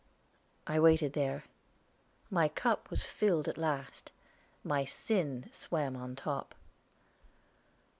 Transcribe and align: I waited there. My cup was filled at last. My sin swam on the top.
I 0.65 0.79
waited 0.79 1.13
there. 1.13 1.43
My 2.31 2.47
cup 2.47 2.89
was 2.89 3.03
filled 3.03 3.47
at 3.47 3.55
last. 3.55 4.11
My 4.63 4.83
sin 4.83 5.47
swam 5.53 5.95
on 5.95 6.15
the 6.15 6.21
top. 6.23 6.55